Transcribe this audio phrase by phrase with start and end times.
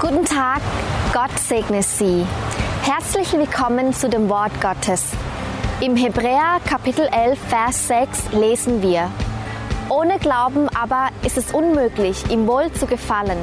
[0.00, 0.62] Guten Tag,
[1.12, 2.24] Gott segne Sie.
[2.84, 5.12] Herzlich willkommen zu dem Wort Gottes.
[5.82, 9.10] Im Hebräer Kapitel 11, Vers 6 lesen wir,
[9.90, 13.36] Ohne Glauben aber ist es unmöglich, ihm wohl zu gefallen.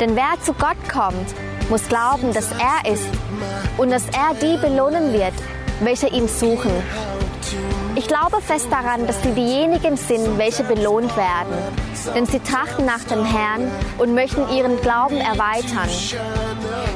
[0.00, 1.34] Denn wer zu Gott kommt,
[1.70, 3.08] muss glauben, dass er ist
[3.78, 5.34] und dass er die belohnen wird,
[5.80, 6.72] welche ihn suchen.
[7.96, 11.54] Ich glaube fest daran, dass sie diejenigen sind, welche belohnt werden.
[12.14, 15.88] Denn sie trachten nach dem Herrn und möchten ihren Glauben erweitern.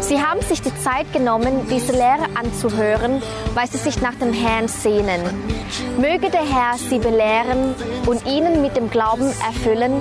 [0.00, 3.22] Sie haben sich die Zeit genommen, diese Lehre anzuhören,
[3.54, 5.20] weil sie sich nach dem Herrn sehnen.
[5.98, 7.74] Möge der Herr sie belehren
[8.06, 10.00] und ihnen mit dem Glauben erfüllen,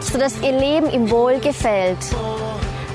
[0.00, 1.98] sodass ihr Leben ihm wohl gefällt.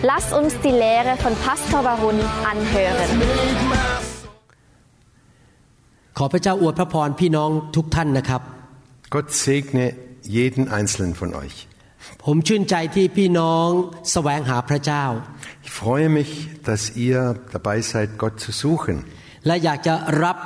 [0.01, 2.19] Lasst uns die Lehre von Pastor Warun
[2.49, 4.18] anhören.
[6.21, 8.41] ขอพระเจ้าอวยพระพรพี่น้องทุกท่านนะครับ
[9.13, 9.85] Gott segne
[10.37, 11.57] jeden einzelnen von euch.
[12.25, 13.67] ผมชื่นใจที่พี่น้อง
[14.11, 15.03] แสวงหาพระเจ้า
[15.65, 16.31] Ich freue mich,
[16.69, 17.19] dass ihr
[17.55, 18.97] dabei seid, Gott zu suchen
[19.47, 20.37] และอยากจะรับ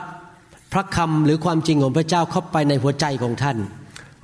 [0.73, 3.57] พระคำหรือความจริงของพระเจ้าเข้าไปในหัวใจของท่าน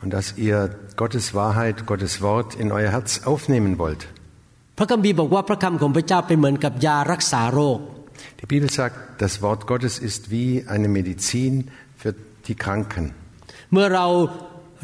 [0.02, 0.57] und dass ihr
[1.02, 4.02] Gottes Wahrheit, Gottes Wort in euer Herz aufnehmen wollt.
[4.77, 7.79] พระคัมภีร์บอกว่าพระคำของพระเจ้าเป็นเหมือนกับยารักษาโรค
[8.40, 11.52] Die Bibel sagt, das Wort Gottes ist wie eine Medizin
[12.00, 12.14] für
[12.48, 13.04] die Kranken.
[13.72, 14.06] เมื่อเรา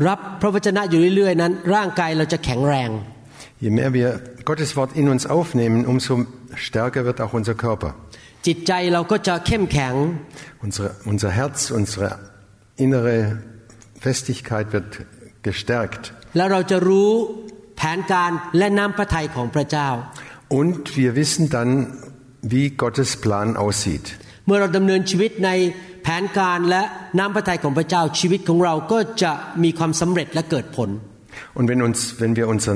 [0.09, 2.91] รับพระวจนะอยู่เรื่อยๆนั้น ร่างกายเราจะแข็งแรง
[3.65, 4.09] Je mehr wir
[4.48, 6.12] Gottes Wort in uns aufnehmen, umso
[6.67, 7.91] stärker wird auch unser Körper.
[8.47, 9.95] จิตใจเราก็จะเข้มแข็ง
[10.65, 12.09] Unsere, unser Herz, unsere
[12.84, 13.17] innere
[14.05, 14.91] Festigkeit wird
[15.48, 16.03] gestärkt.
[16.37, 17.11] และเราจะรู้
[17.77, 19.89] แผนการและน้ำพระทัยของพระเจ้า
[20.61, 21.70] Und wir wissen dann,
[22.53, 24.06] wie Gottes Plan aussieht.
[24.47, 25.51] เมื่อเราดำเนินชีวิตใน
[26.03, 26.83] แผนการและ
[27.19, 30.91] น้ำพระทัยของพระเจ้าชีวิตของเราก็จะมีความสำเร็จและเกิดผล
[31.59, 32.75] Und wenn, uns, wenn wir unser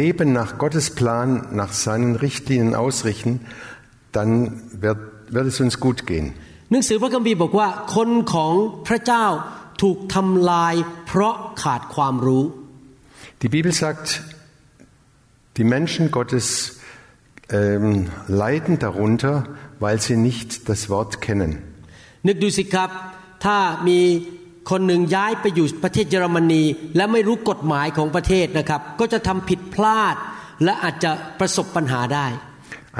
[0.00, 1.28] Leben nach Gottes Plan,
[1.62, 3.40] nach seinen Richtlinien ausrichten,
[4.12, 4.98] dann wird,
[5.30, 6.26] wird es uns gut gehen.
[6.72, 8.52] หนังสือพระคัมภีร์บอกว่าคนของ
[8.86, 9.26] พระเจ้า
[9.82, 10.74] ถูกทำลาย
[11.06, 12.44] เพราะขาดความรู้
[13.42, 14.06] Die Bibel sagt,
[15.58, 16.46] die Menschen Gottes
[17.50, 19.44] ähm, leiden darunter,
[19.80, 21.52] weil sie nicht das Wort kennen.
[22.26, 22.90] นึกดูสิครับ
[23.44, 23.56] ถ้า
[23.88, 23.98] มี
[24.70, 26.62] คนหนึ่งย้ายไปอยู่ประเทศเยอรมนี
[26.96, 30.16] และไม่รู้กฎหมายของประเทศนะครับ ก็จะทำผิดพลาด
[30.64, 32.28] และอาจจะประสบปัญหาได้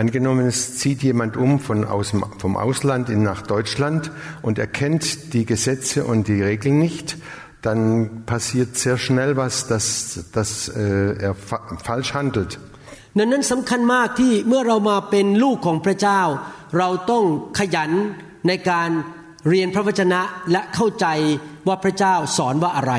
[0.02, 4.10] Angenommen, es zieht jemand um von aus, vom Ausland in, nach Deutschland
[4.42, 7.16] und er kennt die Gesetze und die Regeln nicht,
[7.62, 12.58] dann passiert sehr schnell was, dass, dass äh, er fa falsch handelt.
[13.17, 16.21] ดังนั้นสำคัญมากที่เมื่อเรามาเป็นลูกของพระเจ้า
[16.77, 17.23] เราต้อง
[17.57, 17.91] ขยัน
[18.47, 18.89] ในการ
[19.49, 20.21] เรียนพระวจนะ
[20.51, 21.05] และเข้าใจ
[21.67, 22.95] ว่าพระเจ้าสอนว่าอะไร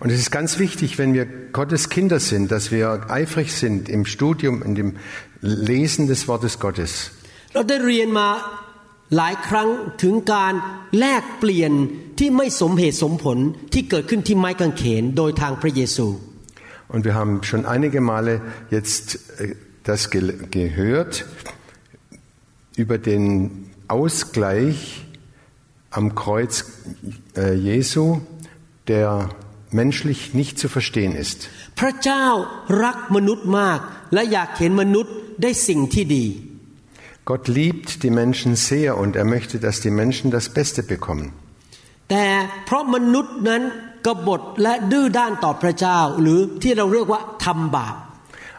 [0.00, 4.04] Und es ist ganz wichtig, wenn wir Gottes Kinder sind, dass wir eifrig sind im
[4.14, 4.96] Studium, in dem
[5.40, 6.90] Lesen des Wortes Gottes.
[16.08, 16.27] เ
[16.87, 21.25] Und wir haben schon einige Male jetzt äh, das ge gehört
[22.75, 25.05] über den Ausgleich
[25.91, 26.65] am Kreuz
[27.37, 28.21] äh, Jesu,
[28.87, 29.29] der
[29.71, 31.49] menschlich nicht zu verstehen ist.
[31.79, 32.25] พระเจ้า
[32.83, 33.79] รักมนุษย์มาก
[34.13, 36.25] และอยากเห็นมนุษย์ได้สิ่งที่ดี
[37.31, 41.27] Gott liebt die Menschen sehr und er möchte, dass die Menschen das Beste bekommen.
[42.09, 42.25] แต่
[42.65, 43.61] เพราะมนุษย์นั้น
[44.05, 47.95] กบฏและดื้อด้านต่อพระเจ้า หรือที่เราเรียกว่าทำบาป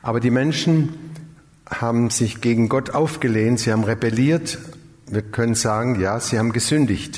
[0.06, 0.72] Aber die Menschen
[1.82, 4.58] haben sich gegen Gott aufgelehnt, sie haben rebelliert.
[5.10, 7.12] Wir können sagen, ja, sie haben gesündigt.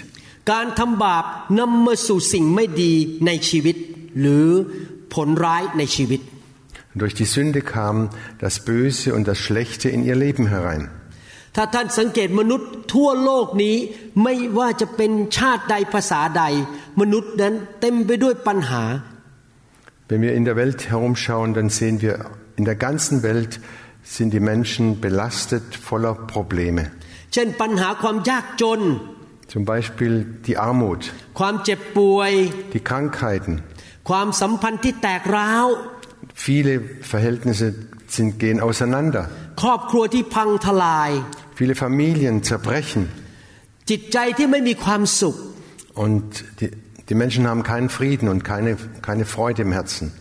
[0.53, 1.25] การทำบาป
[1.61, 2.93] นำมาสู่สิ่งไม่ดี
[3.27, 3.77] ในชีวิต
[4.21, 4.47] หรือ
[5.15, 6.21] ผลร้ายในชีวิต
[6.93, 7.97] Und durch die Sünde kam
[8.45, 10.83] das Böse und das Schlechte in ihr Leben herein.
[11.57, 13.77] ถ้าท่านสังเกตมนุษย์ทั่วโลกนี้
[14.23, 16.43] ไม่ว่าจะเป็นชาติใดภาษาใด
[17.01, 18.85] มนุษย์นั้นเต็มไปด้วยปัญหา
[20.09, 22.15] Wenn wir in der Welt herumschauen, dann sehen wir,
[22.61, 23.53] in der ganzen Welt
[24.17, 26.83] sind die Menschen belastet voller Probleme.
[27.33, 28.81] เช่นปัญหาความยากจน
[29.55, 30.13] Zum Beispiel
[30.47, 31.01] die Armut,
[31.39, 32.33] ความเจ็บป่วย
[32.75, 33.55] die Krankheiten.
[34.09, 35.67] ความสัมพันธ์ที่แตกร้าว
[36.47, 36.75] Viele
[37.13, 37.69] Verhältnisse
[38.14, 39.30] sind, gehen auseinander.
[41.56, 43.10] Viele Familien zerbrechen.
[45.94, 46.72] Und die,
[47.10, 50.12] die Menschen haben keinen Frieden und keine, keine Freude im Herzen.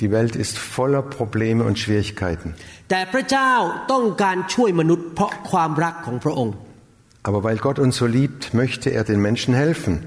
[0.00, 2.54] Die Welt ist voller Probleme und Schwierigkeiten.
[7.22, 10.06] Aber weil Gott uns so liebt, möchte er den Menschen helfen.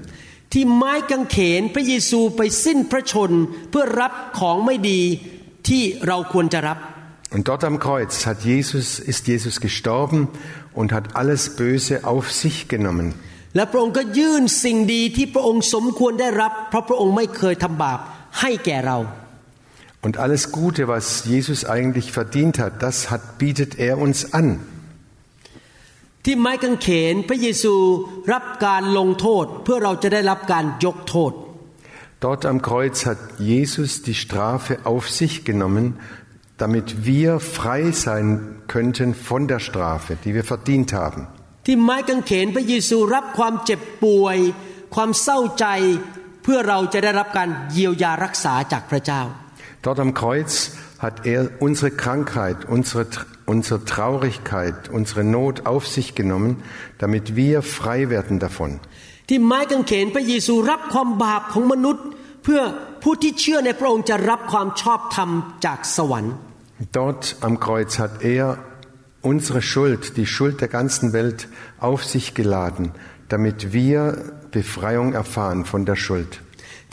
[0.53, 3.31] ที่ไม้กางเขนพระเยซูไปสิ้นพระชน
[3.69, 5.01] เพื่อรับของไม่ดี
[5.67, 6.79] ที่เราควรจะรับ
[7.35, 10.19] Und dort am Kreuz hat Jesus, ist Jesus gestorben
[10.73, 13.07] und hat alles Böse auf sich genommen.
[13.55, 17.99] และพระองค์ก็ยื่นสิ่งดีที่พระองค์สมควรได้รับ เพราะพระองค์ไม่เคยทำบาป
[18.39, 18.97] ให้แก่เรา
[20.05, 24.47] Und alles Gute, was Jesus eigentlich verdient hat, das hat, bietet er uns an.
[26.25, 27.73] ที่ไม้กางเขนพระเยซู
[28.33, 31.33] รับการลงโทษ เพื่อเราจะได้รับการยกโทษ
[32.25, 33.21] Dort am Kreuz hat
[33.51, 35.85] Jesus die Strafe auf sich genommen,
[36.57, 38.27] damit wir frei sein
[38.67, 41.21] könnten von der Strafe, die wir verdient haben.
[41.65, 44.37] ที่ไม้กางเขนพระเยซูรับความเจ็บป่วย
[44.95, 45.65] ความเศร้าใจ
[46.43, 49.21] เพื่อเราจะได้รับการเยียวยารักษาจากพระเจ้า
[49.85, 50.53] Dort am Kreuz
[51.05, 53.03] hat er unsere Krankheit, unsere,
[53.45, 56.57] unsere Traurigkeit, unsere Not auf sich genommen,
[56.97, 58.71] damit wir frei werden davon.
[59.29, 62.05] ที่ไม้กางเขนพระเยซูรับความบาปของมนุษย์
[62.43, 62.61] เพื่อ
[63.03, 65.29] ผู้ที่เชื่อในพระองค์จะรับความชอบธรรม
[65.65, 66.33] จากสวรรค์
[66.99, 68.45] Dort am Kreuz hat er
[69.31, 71.39] unsere Schuld, die Schuld der ganzen Welt
[71.89, 72.85] auf sich geladen,
[73.33, 73.99] damit wir
[74.59, 76.31] Befreiung erfahren von der Schuld.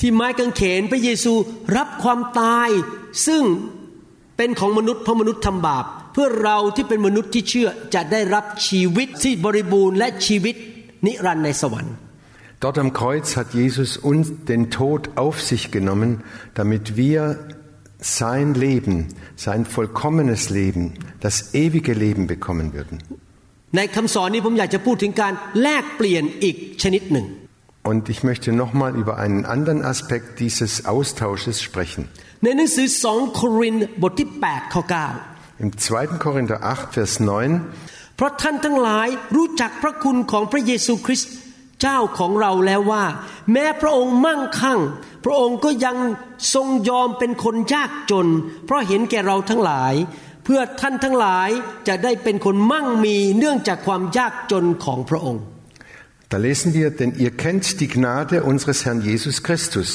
[0.00, 1.32] ที่ไม้กางเขนพระเยซู
[1.76, 2.68] รับความตาย
[3.26, 3.42] ซึ่ง
[4.36, 10.54] เป็นของมนุษย์เพราะมนุษย์ทำบาป เพื่อเราที่เป็นมนุษย์ที่เชื่อจะได้รับชีวิตที่บริบูรณ์และชีวิต
[11.06, 11.94] นิรันดร์ในสวรรค์
[12.64, 16.10] Dort am Kreuz hat Jesus uns den Tod auf sich genommen,
[16.54, 17.20] damit wir
[18.00, 22.96] sein Leben, sein vollkommenes Leben, das ewige Leben bekommen würden.
[23.76, 27.26] ในคำสอนนี้ผมอยากจะพูดถึงการแลกเปลี่ยนอีกชนิดหนึ่ง
[27.90, 32.02] Und ich möchte nochmal über einen anderen Aspekt dieses Austausches sprechen.
[32.44, 36.18] ในหนังสือ2โครินธ์บทที่8ข้อ9 Im 2.
[36.18, 41.32] Korinther 8, Vers 9 เพราะท่านทั้งหลายรู้จักพระคุณของพระเยซูคริสต์
[41.80, 43.04] เจ้าของเราแล้วว่า
[43.52, 44.80] แม้พระองค์มั่งคั่ง
[45.24, 45.96] พระองค์ก็ยัง
[46.54, 48.26] ทรงยอมเป็นคนยากจน
[48.64, 49.94] เพราะเห็นแก่เราทั้งหลาย
[50.44, 51.48] เพื่อท่านทั้งหลาย
[51.88, 55.42] จะได้เป็นคนมั่งมีเนื่องจากความยากจนของพระองค์
[56.32, 59.90] Da lesen wir, denn ihr kennt die Gnade unseres Herrn Jesus Christus.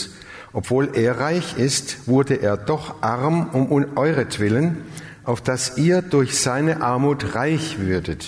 [0.54, 3.64] Obwohl er reich ist, wurde er doch arm um
[3.98, 4.66] euretwillen,
[5.26, 8.22] auf dass ihr durch seine Armut reich würdet.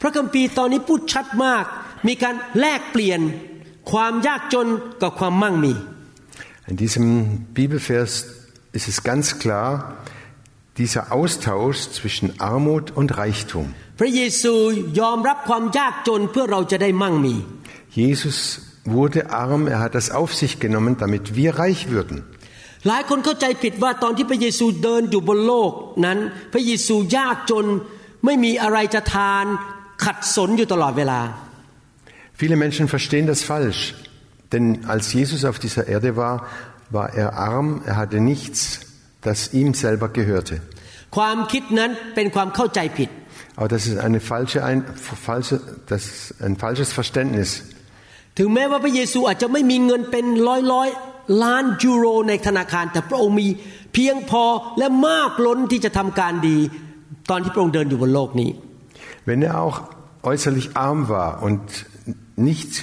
[0.00, 1.64] พระคัมภีร์ตอนนี้พูดชัดมาก
[2.08, 3.20] มีการแลกเปลี่ยน
[3.90, 4.66] ความยากจน
[5.02, 5.74] กับความมั่งมี
[6.70, 7.06] In diesem
[7.58, 8.12] Bibelvers
[8.78, 9.70] ist es ganz klar,
[10.76, 13.66] dieser Austausch zwischen Armut und Reichtum.
[13.98, 14.54] พระเยซู
[15.00, 17.34] ยอมรับความยากจนเพื่อเราจะได้มั่งมี
[18.00, 18.38] Jesus
[18.96, 22.16] wurde arm, er hat das auf sich genommen, damit wir reich würden.
[22.86, 25.72] หลายคนเข้าใจผิดว่าตอนที่พระเยซูเดินอยู่บนโลก
[26.04, 26.18] นั้น
[26.52, 27.64] พระเยซูยากจน
[28.24, 29.44] ไม่มีอะไรจะทาน
[30.04, 31.20] ขัดสนอยู่ตลอดเวลา
[32.42, 33.82] Viele Menschen verstehen das falsch,
[34.52, 36.46] denn als Jesus auf dieser Erde war,
[36.90, 38.80] war er arm, er hatte nichts,
[39.22, 40.54] das ihm selber gehörte.
[41.16, 43.10] ความคิดนั้นเป็นความเข้าใจผิด
[43.58, 44.78] Aber das ist eine falsche, ein,
[45.26, 45.56] falsche,
[45.90, 47.50] das ist ein falsches Verständnis.
[48.38, 50.88] ถึงแม้ว่าพระเยซูอาจจะไม่มีเงินเป็นร้อยร้อย
[51.42, 53.48] ล้านยูโรในธนาคาร แต่พระองค์มี
[53.94, 54.44] เพียงพอ
[54.78, 56.58] และมากล้นที่จะทำการดี
[57.30, 58.50] ตอนที่พระองค์เดินอยู่บนโลกนี้
[59.28, 59.78] Wenn er auch
[60.30, 61.60] äußerlich arm war und
[62.50, 62.76] nichts,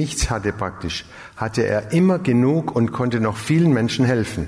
[0.00, 0.96] nichts hatte praktisch,
[1.42, 4.42] hatte er immer genug und konnte noch vielen Menschen helfen.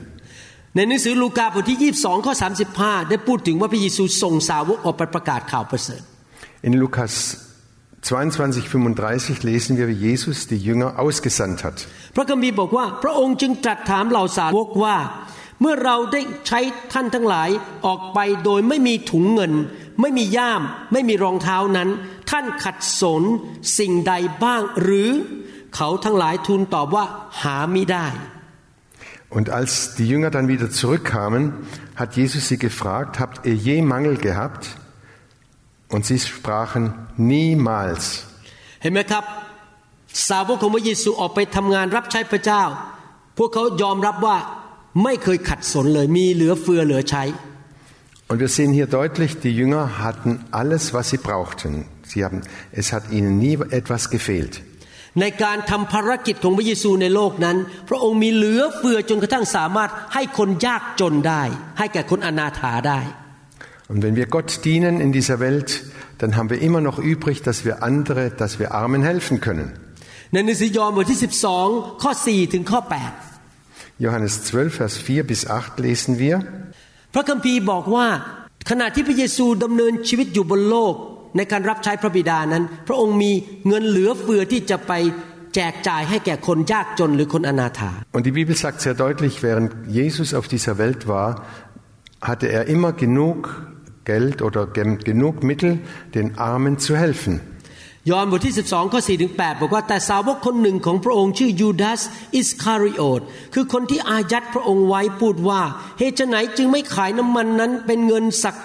[0.77, 2.35] ในหนังสือลูกาบทที่ 22 ข้อ
[2.73, 6.03] 35 ได้พูดถึงว่าพระเยซูส่งสาวกออกไปประกาศข่าวประเสริฐ
[6.67, 7.15] In Lukas
[8.03, 11.87] 22, 35 lesen wir, wie Jesus die Jünger ausgesandt hat.
[12.17, 14.97] พระคัมภีร์บอกว่า พระองค์จึงตรัสถามเหล่าสาวกว่า
[15.61, 16.61] เมื่อเราได้ใช้
[16.93, 17.51] ท่านทั้งหลาย
[17.87, 19.53] ออกไปโดยไม่มีถุงเงิน
[20.01, 21.89] ไม่มีย่าม ไม่มีรองเท้านั้น
[22.31, 23.23] ท่านขัดสน
[23.79, 24.13] สิ่งใด
[24.45, 25.11] บ้าง หรือ
[25.77, 27.05] เขาทั้งหลายทูลตอบว่า
[27.43, 28.07] หามิได้
[29.37, 31.43] Und als die Jünger dann wieder zurückkamen,
[31.95, 34.63] hat Jesus sie gefragt, habt ihr je Mangel gehabt?
[35.94, 36.84] Und sie sprachen,
[37.18, 38.04] niemals.
[38.82, 39.24] เห็นไหมครับ
[40.30, 42.64] สาวกของพระเยซูออกไปทำงานรับใช้พระเจ้า
[43.38, 44.38] พวกเขายอมรับว่า
[45.04, 47.24] ไม่เคยขัดสนเลยมีเหลือเฟือเหลือใช้
[48.30, 51.86] Und wir sehen hier deutlich, die Jünger hatten alles, was sie brauchten.
[52.04, 52.42] Sie haben,
[52.74, 54.54] es hat ihnen nie etwas gefehlt.
[55.22, 57.58] ในการทำภารกิจของพระเยซูในโลกนั้น
[57.90, 61.44] พระองค์มีเหลือเฟือจนกระทั่งสามารถให้คนยากจนได้
[61.78, 63.00] ให้แก่คนอนาถาได้
[63.89, 65.83] Und wenn wir Gott dienen in dieser Welt,
[66.19, 69.73] dann haben wir immer noch übrig, dass wir andere, dass wir Armen helfen können.
[70.33, 71.21] ในหนังสือยอห์นบทที่
[71.61, 72.81] 12 ข้อ 4 ถึงข้อ
[74.05, 76.37] Johannes 12, Vers 4 bis 8 lesen wir.
[76.39, 78.07] 8 พระคัมภีร์บอกว่า
[78.71, 80.95] ขณะที่พระเยซูดำเนินชีวิตอยู่บนโลก
[81.37, 83.33] ในการรับใช้พระบิดานั้น พระองค์มี
[83.69, 84.93] เงินเหลือเฟือที่จะไป
[85.55, 91.29] แจกจ่ายให้แก่คนยากจนหรือคนอนาถา Und die Bibel sagt sehr deutlich, während Jesus auf dieser Welt war,
[92.29, 93.37] hatte er immer genug
[94.10, 94.64] Geld oder
[95.08, 95.72] genug Mittel,
[96.16, 97.36] den Armen zu helfen.
[98.10, 102.02] ยอห์นบทที่ 12 ข้อ 4 ถึง 8 บอกว่า แต่สาวกคนหนึ่งของพระองค์ชื่อยูดาส
[102.36, 103.22] อิสคาริโอต
[103.54, 105.62] คือคนที่อายัดพระองค์ไว้พูดว่า
[106.00, 108.56] เหตุไฉนจึงไม่ขายน้ำมันนั้นเป็นเงินสัก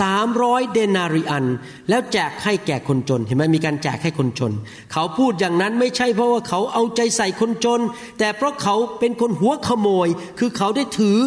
[0.00, 1.44] สามร้อยเดนาริอัน
[1.88, 4.52] แล้วแจกให้แก่คนจน เห็นไหมมีการแจกให้คนจน
[4.92, 7.80] เขาพูดอย่างนั้นไม่ใช่เพราะว่าเขาเอาใจใส่คนจน
[8.18, 11.18] แต่เพราะเขาเป็นคนหัวขโมย คือเขาได้ถือ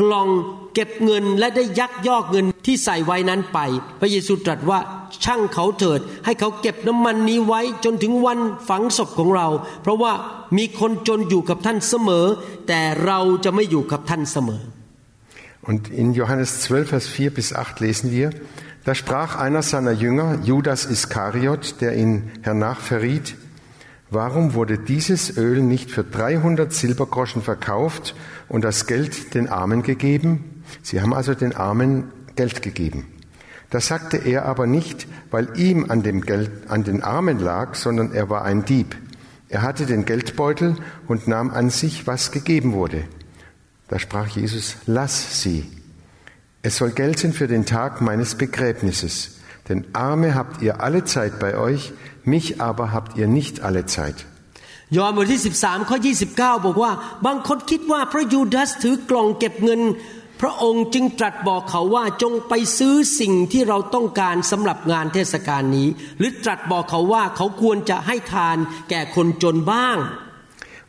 [0.00, 0.28] กล่อง
[0.73, 3.59] เก็บเงินและได้ยักยอกเงินที่ใส่ไว้นั้นไป
[3.99, 4.79] พระเยซูตรัสว่า
[5.23, 9.47] ช่างเขาเถิด ให้เขาเก็บน้ำมันนี้ไว้จนถึงวันฝังศพของเรา
[9.81, 10.13] เพราะว่า
[10.57, 12.25] มีคนจนอยู่กับท่านเสมอ
[12.67, 14.63] แต่เราจะไม่อยู่กับท่านเสมอ
[15.69, 18.29] Und in Johannes 12, Vers 4 bis 8 lesen wir,
[18.85, 23.35] da sprach einer seiner Jünger, Judas Iskariot, der ihn hernach verriet,
[24.09, 28.15] warum wurde dieses Öl nicht für 300 Silbergroschen verkauft
[28.47, 30.50] und das Geld den Armen gegeben?
[30.81, 33.05] Sie haben also den Armen Geld gegeben.
[33.69, 38.13] Das sagte er aber nicht, weil ihm an dem Geld, an den Armen lag, sondern
[38.13, 38.95] er war ein Dieb.
[39.49, 40.75] Er hatte den Geldbeutel
[41.07, 43.03] und nahm an sich, was gegeben wurde.
[43.89, 45.65] Da sprach Jesus, lass sie.
[46.61, 49.39] Es soll gelten für den Tag meines Begräbnisses.
[49.69, 51.93] Denn Arme habt ihr alle Zeit bei euch,
[52.23, 54.25] mich aber habt ihr nicht alle Zeit.
[54.97, 55.97] ยอห์นบทที่ 13ข้อ
[56.31, 56.91] 29 บอกว่า
[57.25, 59.81] บางคนคิดว่าพระยูดาสถือกล่องเก็บเงิน
[60.41, 68.57] พระองค์จึงตรัสบอกเขาว่าจงไปซื้อสิ่งที่เราต้องการสำหรับงานเทศกาลนี้ หรือตรัสบอกเขาว่าเขาควรจะให้ทาน
[68.89, 69.99] แก่คนจนบ้าง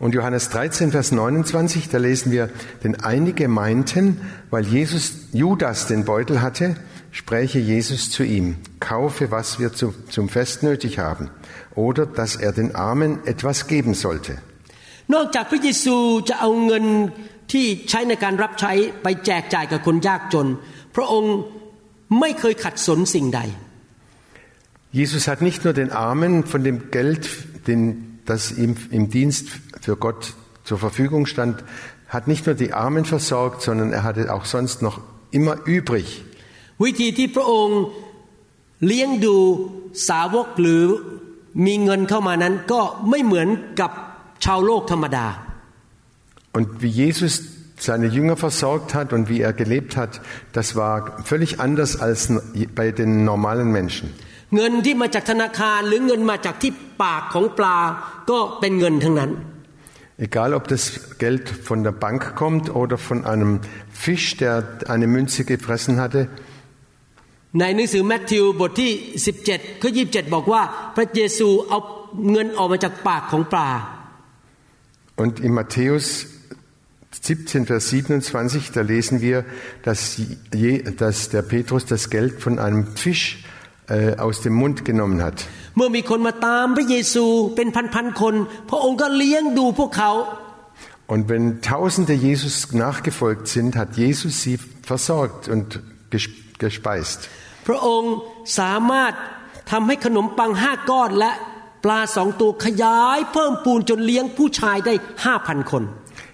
[0.00, 2.50] Und Johannes 13, Vers 29, da lesen wir,
[2.84, 6.76] denn einige meinten, weil Jesus Judas den Beutel hatte,
[7.10, 11.30] spräche Jesus zu ihm, kaufe, was wir zu, zum Fest nötig haben,
[11.74, 14.38] oder dass er den Armen etwas geben sollte.
[15.14, 15.96] นอกจากพระเยซู
[16.28, 16.84] จะเอาเงิน
[17.52, 20.46] ที่ใช้ในการรับใช้ไปแจกจ่ายกับคนยากจน
[20.96, 21.34] พระองค์
[22.20, 23.42] ไม่เคยขัดสนสิ่งใด
[25.00, 27.28] Jesus hat nicht nur den Armen von dem Geld,
[27.66, 29.46] den, das ihm im Dienst
[29.82, 30.32] für Gott
[30.64, 31.62] zur Verfügung stand,
[32.08, 36.06] hat nicht nur die Armen versorgt, sondern er hatte auch sonst noch immer übrig.
[36.84, 37.80] วิธีที่พระองค์
[38.86, 39.36] เลี้ยงดู
[40.08, 40.84] สาวกหรือ
[41.66, 42.80] มีเงินเข้ามานั้นก็
[43.10, 43.48] ไม่เหมือน
[43.80, 43.90] กับ
[44.44, 45.26] ชาวโลกธรรมดา
[46.52, 47.42] Und wie Jesus
[47.78, 50.20] seine Jünger versorgt hat und wie er gelebt hat,
[50.52, 52.32] das war völlig anders als
[52.74, 54.14] bei den normalen Menschen.
[54.56, 57.78] เงินที่มาจากธนาคารหรือเงินมาจากที่ปากของปลา
[58.30, 59.32] ก็เป็นเงินทั้งนั้น
[60.26, 60.82] Egal ob das
[61.24, 63.50] Geld von der Bank kommt oder von einem
[64.04, 64.54] Fisch, der
[64.92, 66.20] eine Münze gefressen hatte,
[67.60, 68.92] ในหนังสือแมทธิวบทที่
[69.36, 70.62] 17ข้อ27 บอกว่า
[70.96, 71.78] พระเยซูเอา
[72.32, 73.70] เงินออกมาจากปากของปลา
[75.22, 76.06] Und in Matthäus
[77.12, 79.44] 17, Vers 27, da lesen wir,
[79.82, 80.18] dass,
[80.54, 83.44] je, dass der Petrus das Geld von einem Fisch
[83.88, 85.38] äh, aus dem Mund genommen hat.
[85.76, 87.24] เมื่อมีคนมาตามพระเยซู
[87.56, 88.34] เป็นพันๆคน
[88.70, 90.12] พระองค์ก็เลี้ยงดูพวกเขา
[91.14, 92.54] Und wenn Tausende Jesus
[92.84, 94.56] nachgefolgt sind, hat Jesus sie
[94.90, 95.66] versorgt und
[96.12, 96.28] ges-
[96.64, 97.18] gespeist.
[97.66, 98.14] พระองค์
[98.58, 99.12] สามารถ
[99.70, 101.32] ทำให้ขนมปังห้าก้อนและ
[101.84, 105.82] ปลาสองตัวขยายเพิ่มปูนจนเลี้ยงผู้ชายได้ห้าพันคน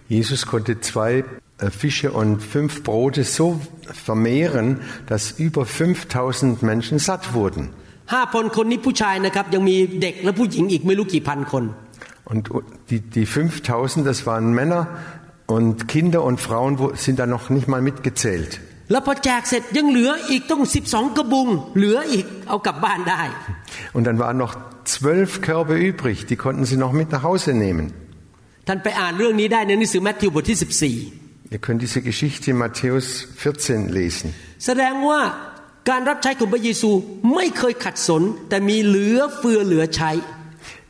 [0.09, 1.23] Jesus konnte zwei
[1.59, 7.69] äh, Fische und fünf Brote so vermehren, dass über 5000 Menschen satt wurden.
[12.25, 12.49] Und
[12.89, 14.87] die, die 5000, das waren Männer
[15.45, 18.61] und Kinder und Frauen sind da noch nicht mal mitgezählt.
[23.93, 27.93] Und dann waren noch zwölf Körbe übrig, die konnten sie noch mit nach Hause nehmen.
[28.68, 30.58] ท่านไปอ่านเรื่องนี้ได้ในหนังสือแมทธิวบทที่
[31.54, 33.06] Ihr könnt diese Geschichte in Matthäus
[33.36, 34.28] 14 lesen.
[34.48, 35.20] 14 แสดงว่า
[35.90, 36.90] การรับใช้ของพระเยซู
[37.34, 40.10] ไม่เคยขัดสน แต่มีเหลือเฟือเหลือใช้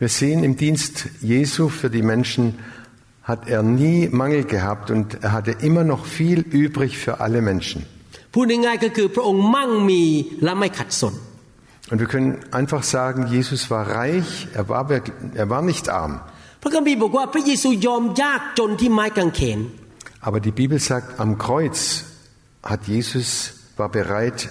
[0.02, 0.94] Wir sehen im Dienst
[1.32, 2.44] Jesu für die Menschen
[3.30, 7.78] hat er nie Mangel gehabt und er hatte immer noch viel übrig für alle Menschen.
[8.34, 10.02] พูดง่ายๆก็คือพระองค์มั่งมี
[10.44, 11.14] และไม่ขัดสน
[11.90, 12.30] Und wir können
[12.60, 14.30] einfach sagen, Jesus war reich,
[14.60, 16.14] er war, wirk- er war nicht arm.
[16.62, 19.60] พระคัมภีร์บอกว่าพระเยซูยอมยากจนที่ไม้กางเขน
[20.26, 21.78] Aber die Bibel sagt, am Kreuz
[22.70, 23.28] hat Jesus,
[23.76, 24.48] war bereit,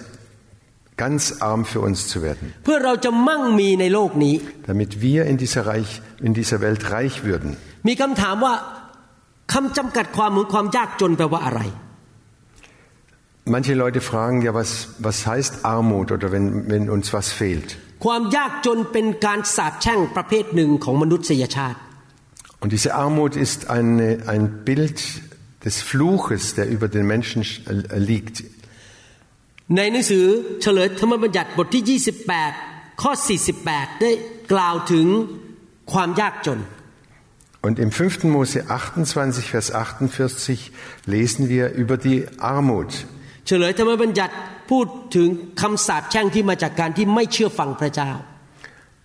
[0.98, 4.36] ganz arm für uns zu werden, เพื่อเราจะมั่งมีในโลกนี้
[4.70, 5.92] damit wir in dieser, reich,
[6.28, 7.50] in dieser Welt reich würden.
[7.88, 8.54] มีคำถามว่า
[9.54, 11.62] คำจำกัดความของความยากจนแปลว่าอะไร
[13.56, 17.70] Manche Leute fragen ja, was, was heißt Armut oder wenn, wenn uns was fehlt.
[18.06, 21.80] ความยากจนเป็นการสาปแช่งประเภทหนึ่งของมนุษยชาติ
[22.62, 25.02] Und diese Armut ist eine, ein Bild
[25.66, 28.44] des Fluches, der über den Menschen äh, liegt.
[29.78, 30.26] ในหนังสือ
[30.62, 32.00] เฉลยธรรมบัญญัติบทที่
[32.58, 33.12] 28 ข้อ
[33.58, 34.12] 48 ได้
[34.54, 35.08] กล่าวถึง
[35.92, 36.60] ความยากจน
[37.66, 38.26] Und im 5.
[38.26, 40.74] Mose 28, Vers 48
[41.06, 42.20] lesen wir über die
[42.54, 42.92] Armut.
[43.48, 44.34] เฉลยธรรมบัญญัติ
[44.72, 45.28] พูดถึง
[45.62, 48.12] คำสาปแช่งที่มาจากการที่ไม่เชื่อฟังพระเจ้า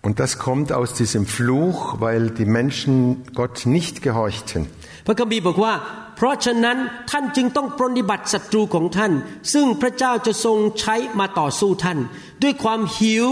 [0.03, 4.61] Und das kommt aus diesem Fluch, weil die Menschen Gott nicht gehorchten.
[5.05, 5.73] พระคัมภีร์บอกว่า
[6.15, 6.77] เพราะฉะนั้น
[7.11, 9.13] ท่านจึงต้องปรนนิบัติศัตรูของท่าน
[9.53, 11.99] ซึ่งพระเจ้าจะทรงใช้มาต่อสู้ท่าน
[12.43, 13.27] ด้วยความหิว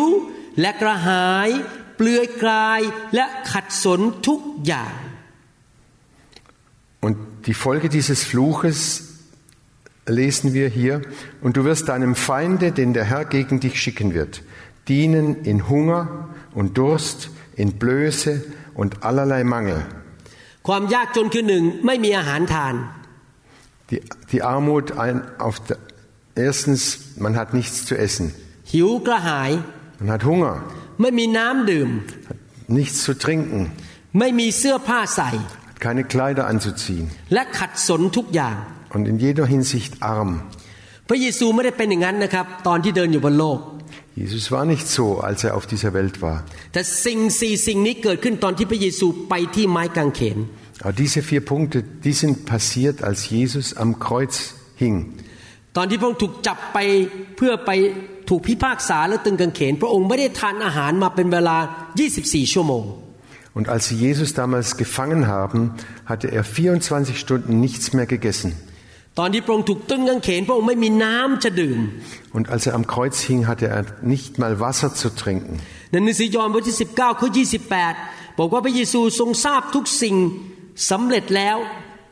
[0.59, 1.49] และกระหาย
[1.95, 2.81] เปลือยกาย
[3.15, 4.93] และขัดสนทุกอย่าง
[7.05, 7.17] Und
[7.47, 8.77] die Folge dieses Fluches
[10.07, 11.01] lesen wir hier,
[11.41, 14.41] und du wirst deinem Feinde, den der Herr gegen dich schicken wird,
[14.87, 17.29] dienen in Hunger und Durst,
[17.61, 18.33] in Blöße
[18.75, 19.79] und allerlei Mangel.
[20.67, 22.75] ความยากจนคือหนึ่งไม่มีอาหารทาน
[23.89, 25.15] Die, die Armut, ein,
[25.47, 25.77] auf der,
[26.35, 26.81] erstens,
[27.23, 28.25] man hat nichts zu essen,
[28.73, 29.51] หิวกระหาย
[29.99, 30.55] man hat Hunger,
[31.01, 31.89] ไม่มีน้ำดื่ม
[32.27, 32.39] hat
[32.77, 33.61] nichts zu trinken,
[34.19, 35.29] ไม่มีเสื้อผ้าใส่
[35.67, 38.55] hat keine Kleider anzuziehen และขัดสนทุกอย่าง
[38.95, 40.31] und in jeder Hinsicht arm.
[41.07, 43.59] พระเยซูไม่ได้เป็นอย่างนั้นนะครับ ตอนที่เดินอยู่บนโลก
[44.21, 46.37] Jesus war nicht so, als er auf dieser Welt war.
[46.73, 50.37] แต่สิ่งสี่สิ่งนี้เกิดขึ้นตอนที่พระเยซูไปที่ไม้กางเขน
[50.81, 54.35] Aber diese vier Punkte, die sind passiert, als Jesus am Kreuz
[54.81, 54.97] hing.
[55.77, 56.77] ตอนที่พระองค์ถูกจับไป
[57.37, 57.71] เพื่อไป
[58.29, 61.57] ถูกพิพากษาและตึงกางเขน พระองค์ไม่ได้ทานอาหารมาเป็นเวลา
[62.05, 62.85] 24 ชั่วโมง
[63.57, 65.59] Und als sie Jesus damals gefangen haben,
[66.05, 68.49] hatte er 24 Stunden nichts mehr gegessen.
[69.19, 71.79] ตอนที่พระองค์ถูกตึงกางเขน พระองค์ไม่มีน้ำจะดื่ม
[72.37, 75.53] Und als er am Kreuz hing, hatte er nicht mal Wasser zu trinken.
[75.91, 77.27] ในหนังสือยอห์นบทที่ 19ข้อ
[77.83, 80.15] 28 บอกว่าพระเยซูทรงทราบทุกสิ่ง
[80.89, 81.57] สำเร็จแล้ว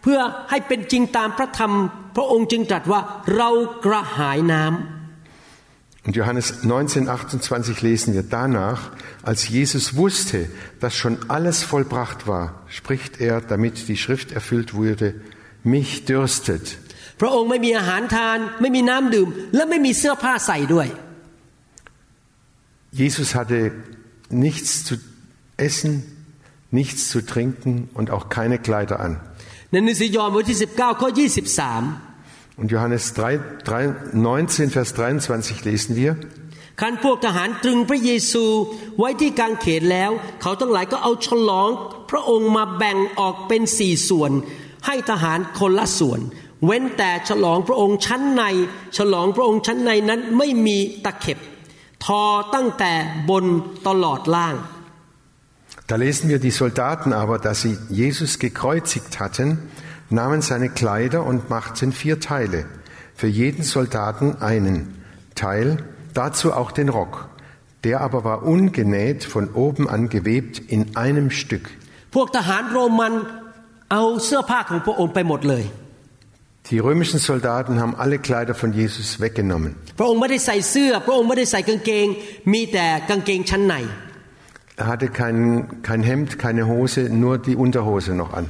[0.01, 0.19] เพื่อ
[0.50, 1.74] ให้เป็นจริงตามพระธรรม
[2.15, 3.01] พระองค์จึงตรัสว่า
[3.36, 3.50] เรา
[3.86, 4.75] กระหายน้ำ
[6.05, 8.91] Und Johannes 19, 28 lesen wir danach,
[9.23, 10.47] als Jesus wusste,
[10.80, 15.15] dass schon alles vollbracht war, spricht er, damit die Schrift erfüllt wurde,
[15.63, 16.78] mich dürstet.
[17.20, 20.88] พระองค์ไม่มีอาหารทาน ไม่มีน้ำดื่ม และไม่มีเสื้อผ้าใส่ด้วย
[23.00, 23.59] Jesus hatte
[24.46, 24.94] nichts zu
[25.56, 25.92] essen,
[26.70, 29.12] nichts zu trinken und auch keine Kleider an.
[29.70, 31.09] ในหนังสือยอห์นบทที่19ข้อ
[31.85, 36.12] 23 Und Johannes 3, 3, 19, Vers 23 lesen wir,
[36.80, 38.44] คันพวกทหารตรึงพระเยซู
[38.98, 40.11] ไว้ที่กางเขนแล้ว
[40.42, 41.68] เขาทั้งหลายก็เอาฉลอง
[42.11, 44.33] พระองค์มาแบ่งออกเป็นสี่ส่วน
[44.87, 46.20] ให้ทหารคนละส่วน
[46.65, 48.43] เว้นแต่ฉลองพระองค์ชั้นใน
[48.97, 51.39] ฉลองพระองค์ชั้นในนั้นไม่มีตะเข็บ
[52.06, 52.23] ทอ
[52.56, 52.93] ตั้งแต่
[53.30, 53.45] บน
[53.88, 54.58] ตลอดล่าง
[55.88, 59.69] Da lesen wir, die Soldaten aber, da sie Jesus gekreuzigt hatten,
[60.10, 62.65] nahmen seine Kleider und machten vier Teile,
[63.13, 65.04] für jeden Soldaten einen
[65.36, 65.78] Teil,
[66.15, 67.30] dazu auch den Rock.
[67.84, 71.65] Der aber war ungenäht, von oben an gewebt in einem Stück.
[72.15, 73.13] พวกทหารโรมัน
[73.91, 75.63] เอาเสื้อผ้าของพระองค์ไปหมดเลย
[76.71, 79.71] Die römischen Soldaten haben alle Kleider von Jesus weggenommen.
[79.99, 82.08] พระองค์ไม่ได้ใส่เสื้อ พระองค์ไม่ได้ใส่กางเกง
[82.54, 83.75] มีแต่กางเกงชั้นใน
[84.82, 85.38] Er hatte kein,
[85.84, 88.45] kein Hemd, keine Hose, nur die Unterhose noch an.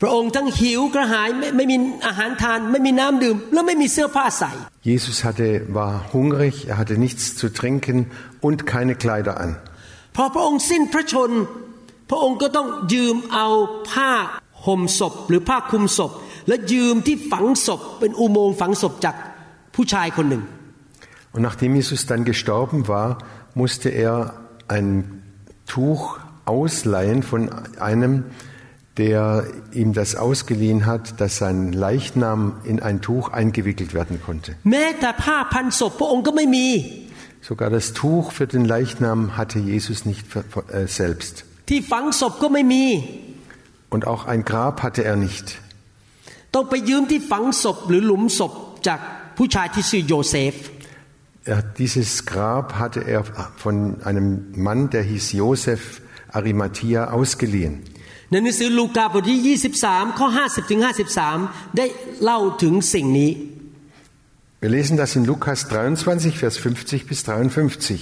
[0.00, 4.52] พระองค์ทั้งหิวกระหายไม่ไม่มีอาหารทาน ไม่มีน้ำดื่ม และไม่มีเสื้อผ้าใส่
[4.90, 7.96] Jesus hatte, war hungrig, er hatte nichts zu trinken
[8.46, 9.50] und keine Kleider an.
[10.16, 11.30] พอพระองค์สิ้นพระชน
[12.10, 13.48] พระองค์ก็ต้องยืมเอา
[13.90, 14.12] ผ้า
[14.66, 16.12] ห่มศพ หรือผ้าคลุมศพ
[16.48, 19.16] และยืมที่ฝังศพ เป็นอุโมงค์ฝังศพจาก
[19.74, 20.42] ผู้ชายคนหนึ่ง
[21.36, 23.08] Und nachdem Jesus dann gestorben war,
[23.54, 24.14] musste er
[24.76, 24.88] ein
[25.66, 26.02] Tuch
[26.46, 27.40] ausleihen von
[27.90, 28.12] einem,
[28.98, 34.50] der ihm das ausgeliehen hat, dass sein Leichnam in ein Tuch eingewickelt werden konnte.
[34.70, 36.68] แม้แต่ผ้าพันศพพระองค์ก็ไม่มี
[37.50, 41.34] Sogar das Tuch für den Leichnam hatte Jesus nicht ver- ver- äh, selbst.
[41.68, 42.84] ที่ฝังศพก็ไม่มี
[43.94, 45.46] Und auch ein Grab hatte er nicht.
[46.54, 48.52] ต้องไปยืมที่ฝังศพหรือหลุมศพ
[48.86, 49.00] จาก
[49.36, 50.54] ผู้ชายที่ชื่อโยเซฟ
[51.46, 53.22] Er, dieses Grab hatte er
[53.56, 56.00] von einem Mann, der hieß Josef
[56.38, 57.74] Arimathea, ausgeliehen.
[58.30, 60.80] ในหนังสือลูกาบทที่ 23 ข้อ 50ถึง
[61.28, 61.86] 53 ได้
[62.22, 63.30] เล่าถึงสิ่งนี้
[64.62, 68.00] Wir lesen das in Lukas 23, Vers 50 bis 53.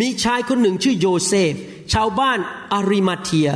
[0.00, 1.54] มีชายคนหนึ่งชื่อโยเซฟ
[1.92, 2.38] ชาวบ้าน
[2.72, 3.48] อาริมาเทีย